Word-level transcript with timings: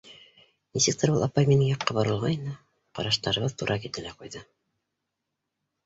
Нисектер 0.77 1.11
ул 1.15 1.25
апай 1.25 1.49
минең 1.51 1.69
яҡҡа 1.73 1.97
боролғайны, 1.99 2.55
ҡараштарыбыҙ 3.01 3.57
тура 3.63 3.79
килде 3.87 4.09
лә 4.09 4.19
ҡуйҙы. 4.25 4.47